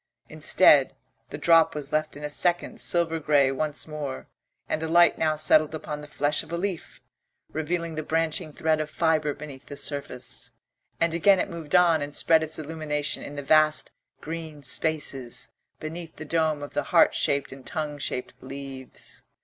Instead, 0.29 0.95
the 1.29 1.37
drop 1.37 1.75
was 1.75 1.91
left 1.91 2.17
in 2.17 2.23
a 2.23 2.27
second 2.27 2.81
silver 2.81 3.19
grey 3.19 3.51
once 3.51 3.87
more, 3.87 4.27
and 4.67 4.81
the 4.81 4.87
light 4.87 5.19
now 5.19 5.35
settled 5.35 5.75
upon 5.75 6.01
the 6.01 6.07
flesh 6.07 6.41
of 6.41 6.51
a 6.51 6.57
leaf, 6.57 6.99
revealing 7.51 7.93
the 7.93 8.01
branching 8.01 8.51
thread 8.51 8.79
of 8.81 8.89
fibre 8.89 9.31
beneath 9.35 9.67
the 9.67 9.77
surface, 9.77 10.49
and 10.99 11.13
again 11.13 11.37
it 11.39 11.51
moved 11.51 11.75
on 11.75 12.01
and 12.01 12.15
spread 12.15 12.41
its 12.41 12.57
illumination 12.57 13.21
in 13.21 13.35
the 13.35 13.43
vast 13.43 13.91
green 14.21 14.63
spaces 14.63 15.51
beneath 15.79 16.15
the 16.15 16.25
dome 16.25 16.63
of 16.63 16.73
the 16.73 16.85
heart 16.85 17.13
shaped 17.13 17.51
and 17.51 17.67
tongue 17.67 17.99
shaped 17.99 18.33
leaves. 18.41 19.21